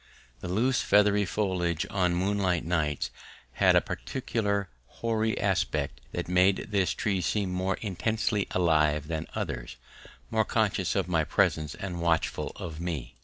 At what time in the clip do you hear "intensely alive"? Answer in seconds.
7.81-9.07